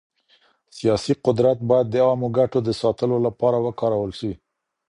[0.77, 4.31] سياسي قدرت بايد د عامه ګټو د ساتلو لپاره وکارول سي.